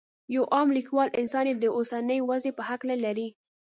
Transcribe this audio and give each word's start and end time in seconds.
یو 0.35 0.43
عام 0.53 0.67
کلیوال 0.71 1.09
انسان 1.21 1.45
یې 1.49 1.55
د 1.57 1.65
اوسنۍ 1.77 2.19
وضعې 2.29 2.51
په 2.57 2.63
هکله 2.69 2.95
لري. 3.05 3.27